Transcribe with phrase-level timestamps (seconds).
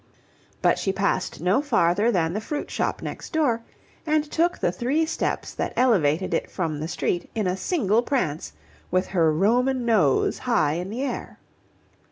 [0.63, 3.61] But she passed no farther than the fruit shop next door,
[4.03, 8.53] and took the three steps that elevated it from the street in a single prance,
[8.89, 11.37] with her Roman nose high in the air.